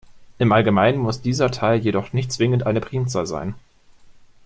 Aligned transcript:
Im 0.39 0.51
Allgemeinen 0.51 0.97
muss 0.97 1.21
dieser 1.21 1.51
Teiler 1.51 1.75
jedoch 1.79 2.11
nicht 2.11 2.31
zwingend 2.31 2.65
eine 2.65 2.81
Primzahl 2.81 3.27
sein. 3.27 3.53